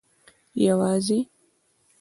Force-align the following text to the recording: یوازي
یوازي 0.65 1.19